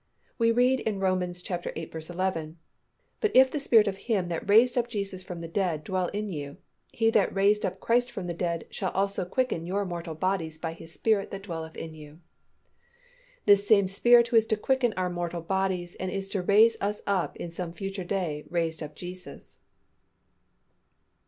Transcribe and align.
_We 0.39 0.51
read 0.51 0.79
in 0.79 0.99
Rom. 0.99 1.19
viii. 1.19 2.09
11, 2.09 2.57
"But 3.19 3.35
if 3.35 3.51
the 3.51 3.59
Spirit 3.59 3.85
of 3.87 3.97
Him 3.97 4.29
that 4.29 4.49
raised 4.49 4.75
up 4.75 4.87
Jesus 4.89 5.21
from 5.21 5.41
the 5.41 5.47
dead 5.47 5.83
dwell 5.83 6.07
in 6.07 6.27
you, 6.27 6.57
He 6.91 7.11
that 7.11 7.35
raised 7.35 7.63
up 7.63 7.79
Christ 7.79 8.09
from 8.09 8.25
the 8.25 8.33
dead 8.33 8.65
shall 8.71 8.89
also 8.93 9.25
quicken 9.25 9.67
your 9.67 9.85
mortal 9.85 10.15
bodies 10.15 10.57
by 10.57 10.73
His 10.73 10.91
Spirit 10.91 11.29
that 11.29 11.43
dwelleth 11.43 11.75
in 11.77 11.93
you." 11.93 12.19
The 13.45 13.55
same 13.55 13.87
Spirit 13.87 14.29
who 14.29 14.37
is 14.37 14.45
to 14.47 14.57
quicken 14.57 14.91
our 14.97 15.11
mortal 15.11 15.41
bodies 15.43 15.93
and 15.99 16.09
is 16.09 16.29
to 16.29 16.41
raise 16.41 16.77
us 16.81 17.03
up 17.05 17.35
in 17.37 17.51
some 17.51 17.71
future 17.71 18.03
day 18.03 18.45
raised 18.49 18.81
up 18.81 18.95
Jesus. 18.95 19.59